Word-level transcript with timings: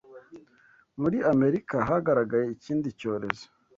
muri 1.01 1.17
Amerika 1.31 1.75
hagaragaye 1.89 2.45
ikindi 2.55 2.87
cyorezo 2.99 3.45